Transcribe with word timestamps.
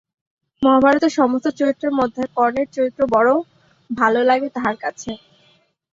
মহাভারতের 0.61 1.13
সমস্ত 1.19 1.47
চরিত্রের 1.59 1.93
মধ্যে 1.99 2.23
কর্ণের 2.35 2.67
চরিত্র 2.73 3.01
বড় 3.15 3.31
ভালো 3.89 4.19
লাগে 4.23 4.47
তাহার 4.55 4.75
কাছে। 4.83 5.11